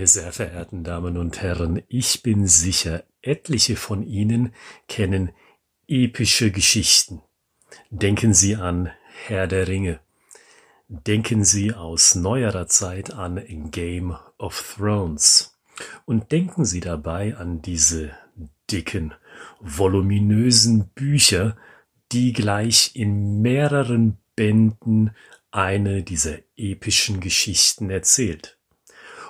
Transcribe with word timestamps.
Meine 0.00 0.08
sehr 0.08 0.32
verehrten 0.32 0.82
Damen 0.82 1.18
und 1.18 1.42
Herren, 1.42 1.82
ich 1.88 2.22
bin 2.22 2.46
sicher, 2.46 3.04
etliche 3.20 3.76
von 3.76 4.02
Ihnen 4.02 4.54
kennen 4.88 5.28
epische 5.88 6.50
Geschichten. 6.50 7.20
Denken 7.90 8.32
Sie 8.32 8.56
an 8.56 8.90
Herr 9.26 9.46
der 9.46 9.68
Ringe. 9.68 10.00
Denken 10.88 11.44
Sie 11.44 11.74
aus 11.74 12.14
neuerer 12.14 12.66
Zeit 12.66 13.12
an 13.12 13.44
Game 13.70 14.16
of 14.38 14.74
Thrones. 14.78 15.58
Und 16.06 16.32
denken 16.32 16.64
Sie 16.64 16.80
dabei 16.80 17.36
an 17.36 17.60
diese 17.60 18.12
dicken, 18.70 19.12
voluminösen 19.60 20.88
Bücher, 20.94 21.58
die 22.10 22.32
gleich 22.32 22.92
in 22.94 23.42
mehreren 23.42 24.16
Bänden 24.34 25.14
eine 25.50 26.02
dieser 26.02 26.38
epischen 26.56 27.20
Geschichten 27.20 27.90
erzählt. 27.90 28.56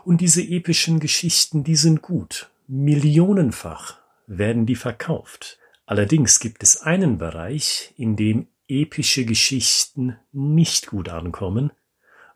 Und 0.05 0.21
diese 0.21 0.43
epischen 0.43 1.01
Geschichten, 1.01 1.65
die 1.65 1.77
sind 1.77 2.03
gut. 2.03 2.51
Millionenfach 2.67 3.99
werden 4.27 4.67
die 4.67 4.77
verkauft. 4.77 5.59
Allerdings 5.87 6.39
gibt 6.39 6.63
es 6.63 6.83
einen 6.83 7.19
Bereich, 7.19 7.95
in 7.97 8.17
dem 8.17 8.47
epische 8.69 9.25
Geschichten 9.25 10.17
nicht 10.33 10.87
gut 10.87 11.09
ankommen, 11.09 11.73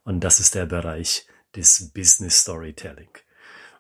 und 0.02 0.24
das 0.24 0.40
ist 0.40 0.54
der 0.54 0.66
Bereich 0.66 1.27
des 1.54 1.92
Business 1.95 2.40
Storytelling. 2.40 3.09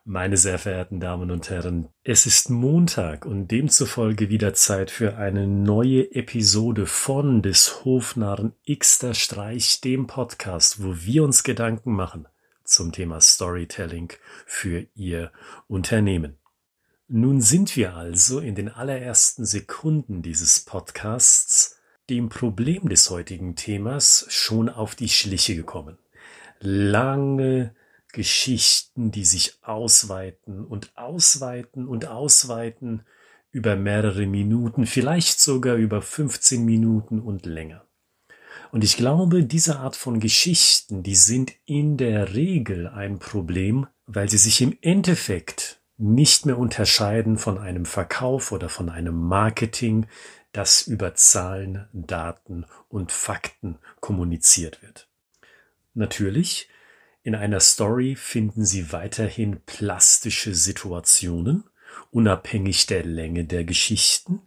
Meine 0.06 0.36
sehr 0.36 0.58
verehrten 0.58 1.00
Damen 1.00 1.30
und 1.30 1.50
Herren, 1.50 1.88
es 2.02 2.26
ist 2.26 2.50
Montag 2.50 3.26
und 3.26 3.48
demzufolge 3.48 4.28
wieder 4.28 4.54
Zeit 4.54 4.90
für 4.90 5.16
eine 5.16 5.46
neue 5.46 6.14
Episode 6.14 6.86
von 6.86 7.42
des 7.42 7.84
Hofnarren 7.84 8.54
Xter 8.70 9.14
Streich, 9.14 9.80
dem 9.80 10.06
Podcast, 10.06 10.82
wo 10.82 10.94
wir 10.96 11.24
uns 11.24 11.42
Gedanken 11.42 11.92
machen 11.92 12.28
zum 12.64 12.92
Thema 12.92 13.20
Storytelling 13.20 14.12
für 14.46 14.86
Ihr 14.94 15.32
Unternehmen. 15.68 16.38
Nun 17.06 17.40
sind 17.40 17.76
wir 17.76 17.94
also 17.94 18.40
in 18.40 18.54
den 18.54 18.68
allerersten 18.68 19.44
Sekunden 19.44 20.22
dieses 20.22 20.60
Podcasts 20.60 21.78
dem 22.10 22.28
Problem 22.28 22.88
des 22.88 23.10
heutigen 23.10 23.56
Themas 23.56 24.26
schon 24.28 24.68
auf 24.68 24.94
die 24.94 25.08
Schliche 25.08 25.54
gekommen. 25.54 25.98
Lange 26.60 27.74
Geschichten, 28.12 29.10
die 29.10 29.24
sich 29.24 29.58
ausweiten 29.62 30.64
und 30.64 30.96
ausweiten 30.96 31.86
und 31.86 32.06
ausweiten 32.06 33.02
über 33.50 33.76
mehrere 33.76 34.26
Minuten, 34.26 34.86
vielleicht 34.86 35.40
sogar 35.40 35.76
über 35.76 36.00
15 36.00 36.64
Minuten 36.64 37.20
und 37.20 37.46
länger. 37.46 37.86
Und 38.74 38.82
ich 38.82 38.96
glaube, 38.96 39.44
diese 39.44 39.78
Art 39.78 39.94
von 39.94 40.18
Geschichten, 40.18 41.04
die 41.04 41.14
sind 41.14 41.52
in 41.64 41.96
der 41.96 42.34
Regel 42.34 42.88
ein 42.88 43.20
Problem, 43.20 43.86
weil 44.06 44.28
sie 44.28 44.36
sich 44.36 44.60
im 44.62 44.76
Endeffekt 44.80 45.80
nicht 45.96 46.44
mehr 46.44 46.58
unterscheiden 46.58 47.38
von 47.38 47.56
einem 47.56 47.86
Verkauf 47.86 48.50
oder 48.50 48.68
von 48.68 48.90
einem 48.90 49.14
Marketing, 49.14 50.08
das 50.50 50.88
über 50.88 51.14
Zahlen, 51.14 51.86
Daten 51.92 52.66
und 52.88 53.12
Fakten 53.12 53.78
kommuniziert 54.00 54.82
wird. 54.82 55.06
Natürlich 55.94 56.68
in 57.22 57.36
einer 57.36 57.60
Story 57.60 58.16
finden 58.16 58.64
Sie 58.64 58.90
weiterhin 58.90 59.60
plastische 59.66 60.52
Situationen, 60.52 61.62
unabhängig 62.10 62.86
der 62.86 63.04
Länge 63.04 63.44
der 63.44 63.64
Geschichten, 63.64 64.42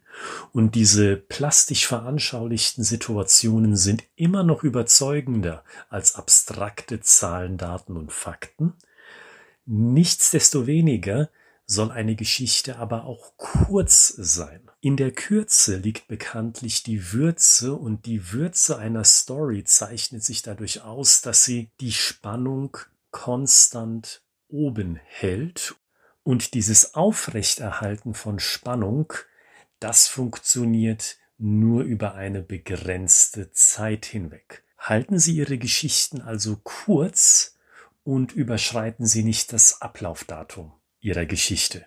und 0.51 0.75
diese 0.75 1.15
plastisch 1.15 1.87
veranschaulichten 1.87 2.83
Situationen 2.83 3.75
sind 3.75 4.03
immer 4.15 4.43
noch 4.43 4.63
überzeugender 4.63 5.63
als 5.89 6.15
abstrakte 6.15 7.01
Zahlen, 7.01 7.57
Daten 7.57 7.97
und 7.97 8.11
Fakten. 8.11 8.73
Nichtsdestoweniger 9.65 11.29
soll 11.65 11.91
eine 11.91 12.15
Geschichte 12.15 12.77
aber 12.77 13.03
auch 13.03 13.33
kurz 13.35 14.07
sein. 14.07 14.61
In 14.79 14.95
der 14.95 15.11
Kürze 15.11 15.77
liegt 15.77 16.07
bekanntlich 16.07 16.83
die 16.83 17.11
Würze 17.11 17.73
und 17.73 18.05
die 18.05 18.31
Würze 18.31 18.77
einer 18.77 19.03
Story 19.03 19.65
zeichnet 19.65 20.23
sich 20.23 20.41
dadurch 20.41 20.81
aus, 20.81 21.21
dass 21.21 21.43
sie 21.43 21.71
die 21.81 21.91
Spannung 21.91 22.77
konstant 23.11 24.21
oben 24.47 24.97
hält 25.03 25.75
und 26.27 26.55
dieses 26.55 26.93
Aufrechterhalten 26.93 28.13
von 28.13 28.39
Spannung, 28.39 29.13
das 29.79 30.09
funktioniert 30.09 31.15
nur 31.37 31.83
über 31.83 32.15
eine 32.15 32.41
begrenzte 32.41 33.53
Zeit 33.53 34.05
hinweg. 34.05 34.65
Halten 34.77 35.19
Sie 35.19 35.37
Ihre 35.37 35.57
Geschichten 35.57 36.19
also 36.19 36.59
kurz 36.61 37.55
und 38.03 38.33
überschreiten 38.33 39.05
Sie 39.05 39.23
nicht 39.23 39.53
das 39.53 39.81
Ablaufdatum 39.81 40.73
ihrer 40.99 41.25
Geschichte. 41.25 41.85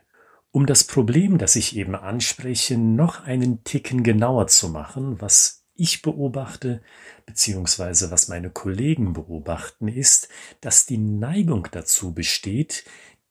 Um 0.53 0.65
das 0.65 0.84
Problem, 0.84 1.37
das 1.37 1.55
ich 1.55 1.77
eben 1.77 1.95
anspreche, 1.95 2.79
noch 2.79 3.23
einen 3.25 3.62
Ticken 3.62 4.03
genauer 4.03 4.47
zu 4.47 4.71
machen, 4.71 5.21
was 5.21 5.67
ich 5.75 6.00
beobachte, 6.00 6.81
beziehungsweise 7.27 8.11
was 8.11 8.29
meine 8.29 8.49
Kollegen 8.49 9.12
beobachten, 9.12 9.87
ist, 9.87 10.31
dass 10.62 10.87
die 10.87 10.97
Neigung 10.97 11.69
dazu 11.73 12.15
besteht, 12.15 12.87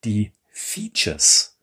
die 0.06 0.34
Features 0.52 1.60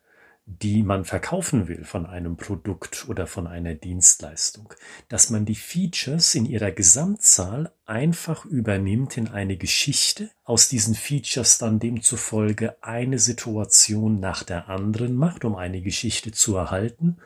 die 0.46 0.84
man 0.84 1.04
verkaufen 1.04 1.66
will 1.66 1.84
von 1.84 2.06
einem 2.06 2.36
Produkt 2.36 3.08
oder 3.08 3.26
von 3.26 3.48
einer 3.48 3.74
Dienstleistung, 3.74 4.72
dass 5.08 5.28
man 5.28 5.44
die 5.44 5.56
Features 5.56 6.36
in 6.36 6.46
ihrer 6.46 6.70
Gesamtzahl 6.70 7.72
einfach 7.84 8.44
übernimmt 8.44 9.16
in 9.16 9.26
eine 9.26 9.56
Geschichte, 9.56 10.30
aus 10.44 10.68
diesen 10.68 10.94
Features 10.94 11.58
dann 11.58 11.80
demzufolge 11.80 12.76
eine 12.80 13.18
Situation 13.18 14.20
nach 14.20 14.44
der 14.44 14.68
anderen 14.68 15.16
macht, 15.16 15.44
um 15.44 15.56
eine 15.56 15.82
Geschichte 15.82 16.30
zu 16.30 16.54
erhalten 16.54 17.18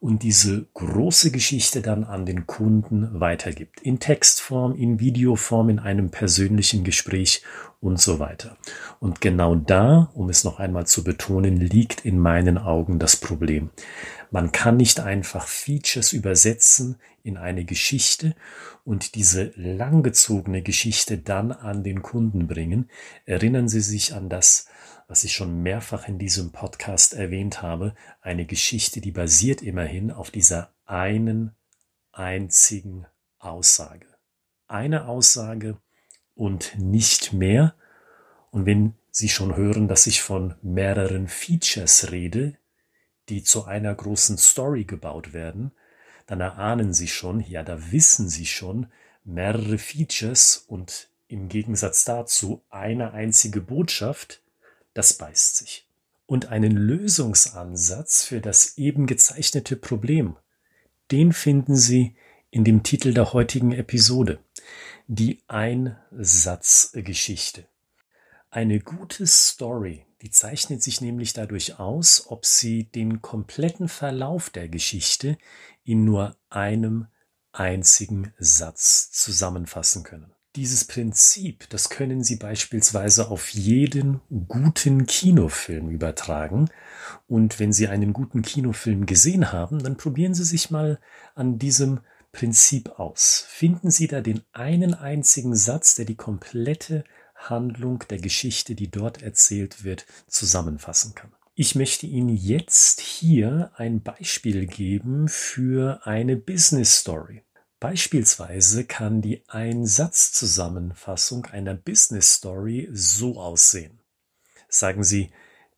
und 0.00 0.22
diese 0.22 0.66
große 0.72 1.30
Geschichte 1.30 1.82
dann 1.82 2.04
an 2.04 2.24
den 2.24 2.46
Kunden 2.46 3.20
weitergibt. 3.20 3.82
In 3.82 4.00
Textform, 4.00 4.74
in 4.74 4.98
Videoform, 4.98 5.68
in 5.68 5.78
einem 5.78 6.10
persönlichen 6.10 6.84
Gespräch 6.84 7.42
und 7.80 8.00
so 8.00 8.18
weiter. 8.18 8.56
Und 8.98 9.20
genau 9.20 9.54
da, 9.54 10.10
um 10.14 10.30
es 10.30 10.42
noch 10.42 10.58
einmal 10.58 10.86
zu 10.86 11.04
betonen, 11.04 11.58
liegt 11.58 12.06
in 12.06 12.18
meinen 12.18 12.56
Augen 12.56 12.98
das 12.98 13.16
Problem. 13.16 13.70
Man 14.30 14.52
kann 14.52 14.78
nicht 14.78 15.00
einfach 15.00 15.46
Features 15.46 16.14
übersetzen 16.14 16.96
in 17.22 17.36
eine 17.36 17.64
Geschichte 17.64 18.34
und 18.84 19.14
diese 19.14 19.52
langgezogene 19.56 20.62
Geschichte 20.62 21.18
dann 21.18 21.52
an 21.52 21.82
den 21.82 22.00
Kunden 22.00 22.46
bringen. 22.46 22.88
Erinnern 23.26 23.68
Sie 23.68 23.80
sich 23.80 24.14
an 24.14 24.30
das, 24.30 24.66
was 25.10 25.24
ich 25.24 25.32
schon 25.32 25.64
mehrfach 25.64 26.06
in 26.06 26.20
diesem 26.20 26.52
Podcast 26.52 27.14
erwähnt 27.14 27.62
habe, 27.62 27.96
eine 28.20 28.46
Geschichte, 28.46 29.00
die 29.00 29.10
basiert 29.10 29.60
immerhin 29.60 30.12
auf 30.12 30.30
dieser 30.30 30.72
einen 30.86 31.50
einzigen 32.12 33.06
Aussage. 33.40 34.06
Eine 34.68 35.08
Aussage 35.08 35.78
und 36.36 36.78
nicht 36.78 37.32
mehr. 37.32 37.74
Und 38.52 38.66
wenn 38.66 38.94
Sie 39.10 39.28
schon 39.28 39.56
hören, 39.56 39.88
dass 39.88 40.06
ich 40.06 40.22
von 40.22 40.54
mehreren 40.62 41.26
Features 41.26 42.12
rede, 42.12 42.56
die 43.28 43.42
zu 43.42 43.64
einer 43.64 43.92
großen 43.92 44.38
Story 44.38 44.84
gebaut 44.84 45.32
werden, 45.32 45.72
dann 46.26 46.40
erahnen 46.40 46.94
Sie 46.94 47.08
schon, 47.08 47.40
ja, 47.40 47.64
da 47.64 47.90
wissen 47.90 48.28
Sie 48.28 48.46
schon, 48.46 48.86
mehrere 49.24 49.78
Features 49.78 50.66
und 50.68 51.10
im 51.26 51.48
Gegensatz 51.48 52.04
dazu 52.04 52.62
eine 52.70 53.12
einzige 53.12 53.60
Botschaft, 53.60 54.44
das 54.94 55.12
beißt 55.14 55.56
sich. 55.56 55.86
Und 56.26 56.46
einen 56.46 56.76
Lösungsansatz 56.76 58.24
für 58.24 58.40
das 58.40 58.78
eben 58.78 59.06
gezeichnete 59.06 59.76
Problem, 59.76 60.36
den 61.10 61.32
finden 61.32 61.76
Sie 61.76 62.16
in 62.50 62.64
dem 62.64 62.82
Titel 62.82 63.14
der 63.14 63.32
heutigen 63.32 63.72
Episode, 63.72 64.38
die 65.06 65.42
Einsatzgeschichte. 65.48 67.66
Eine 68.50 68.80
gute 68.80 69.26
Story, 69.26 70.04
die 70.22 70.30
zeichnet 70.30 70.82
sich 70.82 71.00
nämlich 71.00 71.32
dadurch 71.32 71.78
aus, 71.78 72.26
ob 72.28 72.44
sie 72.44 72.84
den 72.84 73.22
kompletten 73.22 73.88
Verlauf 73.88 74.50
der 74.50 74.68
Geschichte 74.68 75.38
in 75.84 76.04
nur 76.04 76.36
einem 76.48 77.06
einzigen 77.52 78.34
Satz 78.38 79.12
zusammenfassen 79.12 80.02
können. 80.02 80.34
Dieses 80.56 80.84
Prinzip, 80.84 81.68
das 81.70 81.90
können 81.90 82.24
Sie 82.24 82.34
beispielsweise 82.34 83.30
auf 83.30 83.50
jeden 83.50 84.20
guten 84.48 85.06
Kinofilm 85.06 85.90
übertragen. 85.90 86.68
Und 87.28 87.60
wenn 87.60 87.72
Sie 87.72 87.86
einen 87.86 88.12
guten 88.12 88.42
Kinofilm 88.42 89.06
gesehen 89.06 89.52
haben, 89.52 89.80
dann 89.80 89.96
probieren 89.96 90.34
Sie 90.34 90.42
sich 90.42 90.70
mal 90.70 90.98
an 91.36 91.60
diesem 91.60 92.00
Prinzip 92.32 92.98
aus. 92.98 93.44
Finden 93.48 93.92
Sie 93.92 94.08
da 94.08 94.20
den 94.20 94.42
einen 94.52 94.94
einzigen 94.94 95.54
Satz, 95.54 95.94
der 95.94 96.04
die 96.04 96.16
komplette 96.16 97.04
Handlung 97.36 98.04
der 98.10 98.18
Geschichte, 98.18 98.74
die 98.74 98.90
dort 98.90 99.22
erzählt 99.22 99.84
wird, 99.84 100.04
zusammenfassen 100.26 101.14
kann. 101.14 101.32
Ich 101.54 101.76
möchte 101.76 102.06
Ihnen 102.06 102.28
jetzt 102.36 103.00
hier 103.00 103.70
ein 103.76 104.02
Beispiel 104.02 104.66
geben 104.66 105.28
für 105.28 106.00
eine 106.04 106.36
Business 106.36 106.98
Story. 106.98 107.42
Beispielsweise 107.80 108.84
kann 108.84 109.22
die 109.22 109.42
Einsatzzusammenfassung 109.48 111.46
einer 111.46 111.74
Business 111.74 112.34
Story 112.34 112.88
so 112.92 113.40
aussehen. 113.40 113.98
Sagen 114.68 115.02
Sie, 115.02 115.32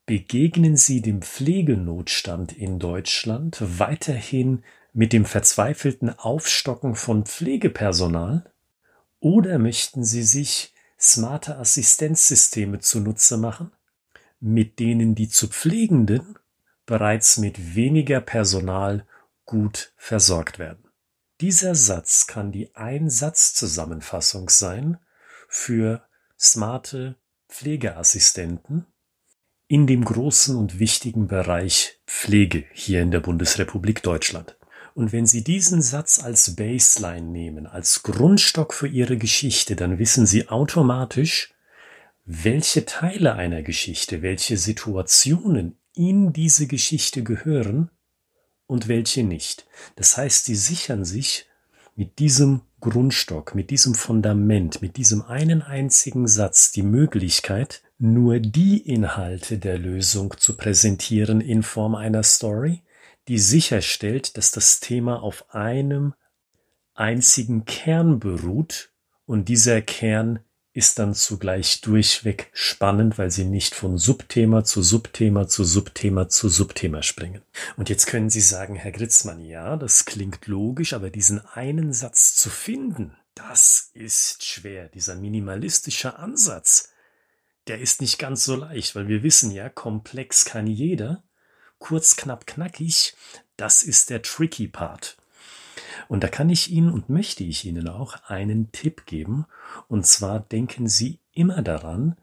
Begegnen 0.05 0.77
Sie 0.77 1.01
dem 1.01 1.23
Pflegenotstand 1.23 2.53
in 2.53 2.81
Deutschland 2.81 3.59
weiterhin 3.61 4.65
mit 4.93 5.13
dem 5.13 5.25
verzweifelten 5.25 6.11
Aufstocken 6.19 6.97
von 6.97 7.25
Pflegepersonal? 7.25 8.51
Oder 9.21 9.61
möchten 9.61 10.05
Sie 10.05 10.25
sich 10.25 10.75
smarte 10.99 11.57
Assistenzsysteme 11.57 12.81
zunutze 12.81 13.37
machen, 13.37 13.71
mit 14.41 14.81
denen 14.81 15.15
die 15.15 15.29
zu 15.29 15.47
Pflegenden 15.47 16.37
bereits 16.85 17.39
mit 17.39 17.77
weniger 17.77 18.21
Personal 18.21 19.07
gut 19.47 19.93
versorgt 19.97 20.59
werden? 20.59 20.92
Dieser 21.43 21.75
Satz 21.75 22.29
kann 22.29 22.53
die 22.53 22.73
Einsatzzusammenfassung 22.77 24.49
sein 24.49 24.99
für 25.49 26.07
smarte 26.39 27.17
Pflegeassistenten 27.49 28.87
in 29.67 29.89
dem 29.89 30.05
großen 30.05 30.55
und 30.55 30.79
wichtigen 30.79 31.27
Bereich 31.27 31.99
Pflege 32.07 32.65
hier 32.73 33.03
in 33.03 33.11
der 33.11 33.19
Bundesrepublik 33.19 34.05
Deutschland. 34.05 34.57
Und 34.95 35.11
wenn 35.11 35.27
Sie 35.27 35.43
diesen 35.43 35.83
Satz 35.83 36.23
als 36.23 36.55
Baseline 36.55 37.27
nehmen, 37.27 37.67
als 37.67 38.05
Grundstock 38.05 38.73
für 38.73 38.87
Ihre 38.87 39.17
Geschichte, 39.17 39.75
dann 39.75 39.99
wissen 39.99 40.27
Sie 40.27 40.49
automatisch, 40.49 41.53
welche 42.25 42.87
Teile 42.87 43.35
einer 43.35 43.63
Geschichte, 43.63 44.23
welche 44.23 44.57
Situationen 44.57 45.77
in 45.93 46.33
diese 46.33 46.69
Geschichte 46.69 47.25
gehören 47.25 47.91
und 48.73 48.89
welche 48.89 49.23
nicht. 49.23 49.67
Das 49.97 50.17
heißt, 50.17 50.47
Sie 50.47 50.57
sichern 50.57 51.05
sich 51.05 51.47
mit 51.95 52.19
diesem 52.19 52.63
Grundstock, 52.81 53.55
mit 53.55 53.69
diesem 53.69 53.95
Fundament, 53.95 54.81
mit 54.81 54.97
diesem 54.97 55.23
einen 55.23 55.61
einzigen 55.61 56.27
Satz 56.27 56.73
die 56.73 56.83
Möglichkeit, 56.83 57.83
nur 57.99 58.41
die 58.41 58.79
Inhalte 58.79 59.59
der 59.59 59.79
Lösung 59.79 60.35
zu 60.39 60.57
präsentieren 60.57 61.43
in 61.43 61.63
Form 61.63 61.95
einer 61.95 62.23
Story, 62.23 62.81
die 63.29 63.39
sicherstellt, 63.39 64.39
dass 64.39 64.51
das 64.51 64.81
Thema 64.81 65.23
auf 65.23 65.55
einem 65.55 66.15
einzigen 66.95 67.67
Kern 67.67 68.21
beruht 68.21 68.91
und 69.27 69.49
dieser 69.49 69.83
Kern 69.83 70.41
ist 70.75 70.99
dann 70.99 71.15
zugleich 71.15 71.83
durchweg 71.83 72.51
spannend, 72.55 73.19
weil 73.19 73.31
sie 73.31 73.45
nicht 73.45 73.75
von 73.75 73.99
Subthema 73.99 74.65
zu 74.65 74.83
Subthema 74.83 75.47
zu 75.47 75.65
Subthema 75.65 76.29
zu 76.29 76.49
Subthema 76.49 77.03
springen. 77.03 77.43
Und 77.77 77.91
jetzt 77.91 78.07
können 78.07 78.31
Sie 78.31 78.41
sagen, 78.41 78.75
Herr 78.75 78.93
Gritzmann, 78.93 79.45
ja, 79.45 79.77
das 79.77 80.07
klingt 80.07 80.47
logisch, 80.47 80.95
aber 80.95 81.11
diesen 81.11 81.45
einen 81.45 81.93
Satz 81.93 82.37
zu 82.37 82.49
finden, 82.49 83.15
das 83.35 83.91
ist 83.93 84.45
schwer. 84.45 84.89
Dieser 84.89 85.15
minimalistische 85.15 86.19
Ansatz, 86.19 86.91
der 87.67 87.79
ist 87.79 88.01
nicht 88.01 88.19
ganz 88.19 88.45
so 88.45 88.57
leicht, 88.57 88.95
weil 88.97 89.09
wir 89.09 89.23
wissen 89.23 89.51
ja, 89.51 89.69
komplex 89.69 90.47
kann 90.47 90.67
jeder. 90.67 91.23
Kurz, 91.79 92.17
knapp, 92.17 92.47
knackig, 92.47 93.15
das 93.57 93.83
ist 93.83 94.09
der 94.09 94.23
tricky 94.23 94.69
Part. 94.69 95.17
Und 96.13 96.23
da 96.23 96.29
kann 96.29 96.51
ich 96.51 96.71
Ihnen 96.71 96.93
und 96.93 97.09
möchte 97.09 97.43
ich 97.43 97.65
Ihnen 97.65 97.89
auch 97.89 98.25
einen 98.27 98.71
Tipp 98.71 99.07
geben. 99.07 99.47
Und 99.89 100.07
zwar 100.07 100.41
denken 100.41 100.87
Sie 100.87 101.21
immer 101.33 101.63
daran, 101.63 102.19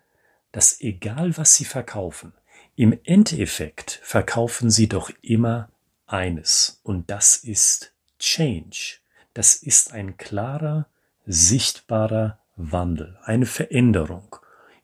dass 0.51 0.79
egal 0.79 1.35
was 1.39 1.55
Sie 1.55 1.65
verkaufen, 1.65 2.33
im 2.75 2.95
Endeffekt 3.03 3.99
verkaufen 4.03 4.69
Sie 4.69 4.87
doch 4.87 5.09
immer 5.23 5.69
eines. 6.05 6.81
Und 6.83 7.09
das 7.09 7.37
ist 7.37 7.95
Change. 8.19 8.99
Das 9.33 9.55
ist 9.55 9.91
ein 9.91 10.17
klarer, 10.17 10.85
sichtbarer 11.25 12.37
Wandel, 12.57 13.17
eine 13.23 13.47
Veränderung 13.47 14.35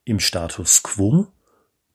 im 0.04 0.20
Status 0.20 0.82
quo, 0.82 1.28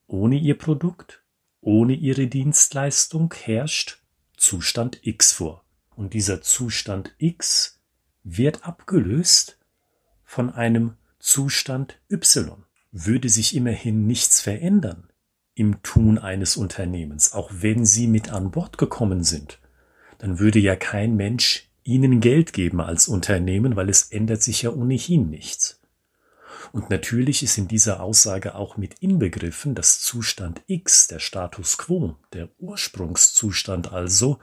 ohne 0.07 0.37
Ihr 0.37 0.57
Produkt, 0.57 1.25
ohne 1.61 1.95
Ihre 1.95 2.29
Dienstleistung 2.29 3.35
herrscht 3.35 3.99
Zustand 4.37 5.01
X 5.03 5.33
vor. 5.33 5.65
Und 6.01 6.15
dieser 6.15 6.41
Zustand 6.41 7.15
X 7.19 7.79
wird 8.25 8.65
abgelöst 8.65 9.59
von 10.25 10.49
einem 10.49 10.95
Zustand 11.19 12.01
Y. 12.11 12.65
Würde 12.91 13.29
sich 13.29 13.55
immerhin 13.55 14.07
nichts 14.07 14.41
verändern 14.41 15.11
im 15.55 15.83
Tun 15.83 16.17
eines 16.17 16.57
Unternehmens, 16.57 17.35
auch 17.35 17.51
wenn 17.53 17.85
Sie 17.85 18.07
mit 18.07 18.33
an 18.33 18.51
Bord 18.51 18.79
gekommen 18.79 19.25
sind, 19.25 19.59
dann 20.17 20.39
würde 20.39 20.59
ja 20.59 20.75
kein 20.75 21.17
Mensch 21.17 21.69
Ihnen 21.83 22.21
Geld 22.21 22.55
geben 22.55 22.81
als 22.81 23.07
Unternehmen, 23.07 23.77
weil 23.77 23.91
es 23.91 24.05
ändert 24.05 24.43
sich 24.43 24.63
ja 24.63 24.71
ohnehin 24.71 25.29
nichts. 25.29 25.83
Und 26.73 26.89
natürlich 26.89 27.43
ist 27.43 27.59
in 27.59 27.69
dieser 27.69 28.01
Aussage 28.01 28.55
auch 28.55 28.79
mit 28.79 29.01
inbegriffen, 29.01 29.75
dass 29.75 30.01
Zustand 30.01 30.63
X, 30.67 31.09
der 31.09 31.19
Status 31.19 31.77
quo, 31.77 32.17
der 32.33 32.49
Ursprungszustand 32.59 33.93
also, 33.93 34.39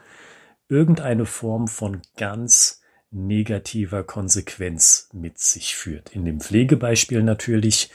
irgendeine 0.70 1.26
Form 1.26 1.68
von 1.68 2.02
ganz 2.18 2.82
negativer 3.12 4.04
Konsequenz 4.04 5.10
mit 5.14 5.40
sich 5.40 5.76
führt. 5.76 6.10
In 6.14 6.26
dem 6.26 6.40
Pflegebeispiel 6.40 7.24
natürlich, 7.24 7.92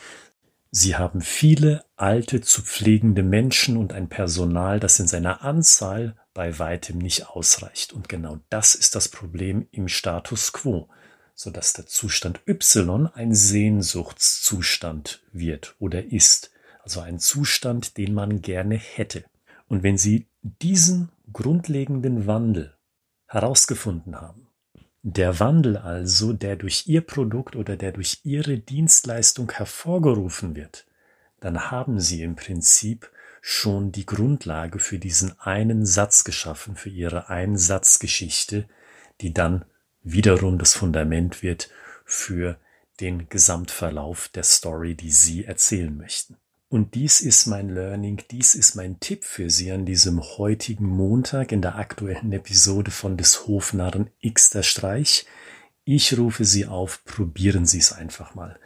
Sie 0.71 0.97
haben 0.97 1.21
viele 1.21 1.85
alte 1.97 2.41
zu 2.41 2.63
pflegende 2.63 3.23
Menschen 3.23 3.77
und 3.77 3.93
ein 3.93 4.09
Personal, 4.09 4.81
das 4.81 4.99
in 4.99 5.07
seiner 5.07 5.43
Anzahl 5.43 6.17
bei 6.33 6.59
weitem 6.59 6.97
nicht 6.97 7.29
ausreicht. 7.29 7.93
Und 7.93 8.09
genau 8.09 8.39
das 8.49 8.75
ist 8.75 8.95
das 8.95 9.09
Problem 9.09 9.69
im 9.71 9.89
Status 9.89 10.55
quo 10.55 10.89
so 11.35 11.51
dass 11.51 11.73
der 11.73 11.87
Zustand 11.87 12.41
Y 12.47 13.09
ein 13.15 13.35
Sehnsuchtszustand 13.35 15.23
wird 15.33 15.75
oder 15.79 16.05
ist, 16.05 16.51
also 16.83 17.01
ein 17.01 17.19
Zustand, 17.19 17.97
den 17.97 18.15
man 18.15 18.43
gerne 18.43 18.77
hätte. 18.77 19.25
Und 19.69 19.83
wenn 19.83 19.99
Sie 19.99 20.27
diesen 20.43 21.11
grundlegenden 21.32 22.26
Wandel 22.26 22.76
herausgefunden 23.26 24.20
haben, 24.20 24.49
der 25.02 25.40
Wandel 25.40 25.76
also, 25.76 26.32
der 26.32 26.55
durch 26.56 26.87
Ihr 26.87 27.00
Produkt 27.00 27.56
oder 27.56 27.76
der 27.76 27.93
durch 27.93 28.20
Ihre 28.23 28.58
Dienstleistung 28.58 29.50
hervorgerufen 29.50 30.55
wird, 30.55 30.87
dann 31.40 31.73
haben 31.73 31.99
Sie 31.99 32.23
im 32.23 32.37
Prinzip 32.37 33.11
schon 33.40 33.90
die 33.90 34.06
Grundlage 34.06 34.79
für 34.79 35.00
diesen 35.00 35.38
einen 35.40 35.84
Satz 35.84 36.23
geschaffen, 36.23 36.76
für 36.76 36.88
Ihre 36.88 37.29
Einsatzgeschichte, 37.29 38.69
die 39.20 39.35
dann 39.35 39.64
wiederum 40.05 40.59
das 40.59 40.75
Fundament 40.75 41.42
wird 41.42 41.68
für 42.04 42.57
den 43.00 43.28
Gesamtverlauf 43.28 44.28
der 44.28 44.45
Story, 44.45 44.95
die 44.95 45.11
Sie 45.11 45.45
erzählen 45.45 45.97
möchten. 45.97 46.37
Und 46.73 46.95
dies 46.95 47.21
ist 47.21 47.45
mein 47.49 47.69
Learning, 47.69 48.23
dies 48.31 48.55
ist 48.55 48.76
mein 48.76 48.99
Tipp 48.99 49.25
für 49.25 49.50
Sie 49.50 49.71
an 49.71 49.85
diesem 49.85 50.23
heutigen 50.23 50.87
Montag 50.87 51.52
in 51.52 51.61
der 51.61 51.76
aktuellen 51.76 52.33
Episode 52.33 52.91
von 52.91 53.19
des 53.19 53.47
Hofnarren 53.47 54.09
X 54.21 54.49
der 54.49 54.62
Streich. 54.62 55.26
Ich 55.85 56.17
rufe 56.17 56.47
Sie 56.47 56.64
auf, 56.64 57.05
probieren 57.05 57.67
Sie 57.67 57.76
es 57.76 57.93
einfach 57.93 58.35
mal. 58.35 58.59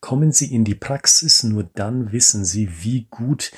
Kommen 0.00 0.32
Sie 0.32 0.54
in 0.54 0.64
die 0.64 0.74
Praxis, 0.74 1.42
nur 1.42 1.64
dann 1.74 2.10
wissen 2.10 2.46
Sie, 2.46 2.70
wie 2.82 3.06
gut 3.10 3.52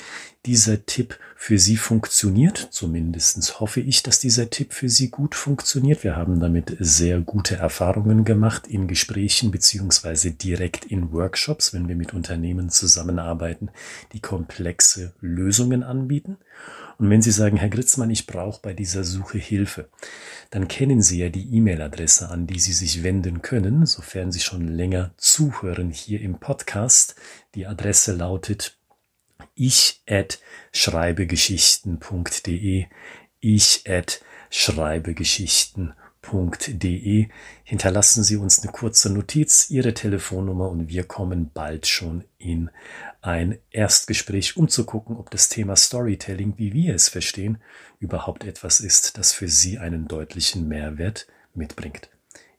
dieser 0.45 0.85
Tipp 0.85 1.17
für 1.37 1.57
Sie 1.57 1.77
funktioniert. 1.77 2.67
Zumindest 2.71 3.61
hoffe 3.61 3.79
ich, 3.79 4.03
dass 4.03 4.19
dieser 4.19 4.49
Tipp 4.49 4.73
für 4.73 4.89
Sie 4.89 5.09
gut 5.09 5.35
funktioniert. 5.35 6.03
Wir 6.03 6.17
haben 6.17 6.41
damit 6.41 6.75
sehr 6.79 7.21
gute 7.21 7.55
Erfahrungen 7.55 8.25
gemacht 8.25 8.67
in 8.67 8.89
Gesprächen 8.89 9.51
beziehungsweise 9.51 10.31
direkt 10.31 10.83
in 10.83 11.13
Workshops, 11.13 11.73
wenn 11.73 11.87
wir 11.87 11.95
mit 11.95 12.13
Unternehmen 12.13 12.69
zusammenarbeiten, 12.69 13.69
die 14.11 14.19
komplexe 14.19 15.13
Lösungen 15.21 15.81
anbieten. 15.81 16.37
Und 17.03 17.09
wenn 17.09 17.21
Sie 17.21 17.31
sagen, 17.31 17.57
Herr 17.57 17.67
Gritzmann, 17.67 18.09
ich 18.11 18.27
brauche 18.27 18.61
bei 18.61 18.71
dieser 18.71 19.03
Suche 19.03 19.37
Hilfe, 19.37 19.89
dann 20.51 20.69
kennen 20.69 21.01
Sie 21.01 21.19
ja 21.19 21.27
die 21.27 21.53
E-Mail-Adresse, 21.53 22.29
an 22.29 22.47
die 22.47 22.61
Sie 22.61 22.71
sich 22.71 23.03
wenden 23.03 23.41
können, 23.41 23.85
sofern 23.85 24.31
Sie 24.31 24.39
schon 24.39 24.69
länger 24.69 25.11
zuhören 25.17 25.89
hier 25.89 26.21
im 26.21 26.39
Podcast. 26.39 27.15
Die 27.55 27.67
Adresse 27.67 28.13
lautet 28.13 28.77
ich 29.53 30.01
at 30.07 30.39
schreibegeschichten.de 30.71 32.85
ich 33.41 33.83
at 33.85 34.21
schreibegeschichten.de 34.49 36.02
Hinterlassen 37.63 38.23
Sie 38.23 38.37
uns 38.37 38.61
eine 38.61 38.71
kurze 38.71 39.11
Notiz, 39.11 39.69
Ihre 39.69 39.93
Telefonnummer 39.93 40.69
und 40.69 40.89
wir 40.89 41.03
kommen 41.03 41.51
bald 41.53 41.85
schon 41.85 42.23
in 42.37 42.69
ein 43.21 43.59
Erstgespräch, 43.69 44.57
um 44.57 44.67
zu 44.67 44.85
gucken, 44.85 45.17
ob 45.17 45.29
das 45.29 45.49
Thema 45.49 45.75
Storytelling, 45.75 46.53
wie 46.57 46.73
wir 46.73 46.95
es 46.95 47.09
verstehen, 47.09 47.59
überhaupt 47.99 48.45
etwas 48.45 48.79
ist, 48.79 49.17
das 49.17 49.33
für 49.33 49.47
Sie 49.47 49.77
einen 49.77 50.07
deutlichen 50.07 50.67
Mehrwert 50.67 51.27
mitbringt. 51.53 52.09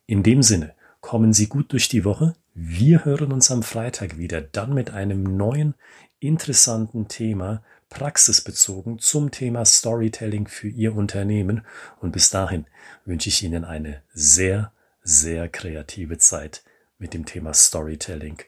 In 0.06 0.23
dem 0.23 0.42
Sinne, 0.42 0.75
kommen 1.00 1.33
Sie 1.33 1.49
gut 1.49 1.73
durch 1.73 1.88
die 1.88 2.04
Woche. 2.04 2.35
Wir 2.54 3.04
hören 3.04 3.33
uns 3.33 3.50
am 3.50 3.62
Freitag 3.62 4.16
wieder, 4.16 4.40
dann 4.40 4.75
mit 4.75 4.90
einem 4.90 5.23
neuen, 5.37 5.75
interessanten 6.21 7.09
Thema, 7.09 7.62
praxisbezogen 7.95 8.99
zum 8.99 9.31
Thema 9.31 9.65
Storytelling 9.65 10.49
für 10.49 10.69
Ihr 10.69 10.95
Unternehmen. 10.95 11.65
Und 12.01 12.13
bis 12.13 12.29
dahin 12.29 12.67
wünsche 13.05 13.29
ich 13.29 13.43
Ihnen 13.43 13.65
eine 13.65 14.03
sehr, 14.13 14.73
sehr 15.03 15.49
kreative 15.49 16.19
Zeit 16.19 16.63
mit 16.99 17.15
dem 17.15 17.25
Thema 17.25 17.55
Storytelling 17.55 18.39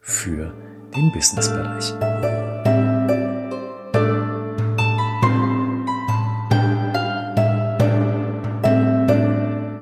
für 0.00 0.54
den 0.94 1.12
Businessbereich. 1.12 2.71